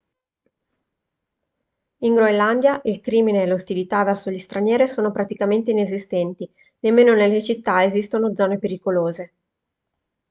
in 1.97 2.15
groenlandia 2.15 2.81
il 2.85 3.01
crimine 3.01 3.43
e 3.43 3.45
l'ostilità 3.45 4.03
verso 4.03 4.31
gli 4.31 4.39
stranieri 4.39 4.87
sono 4.87 5.11
praticamente 5.11 5.69
inesistenti 5.69 6.51
nemmeno 6.79 7.13
nelle 7.13 7.43
città 7.43 7.83
esistono 7.83 8.33
zone 8.33 8.57
pericolose 8.57 9.33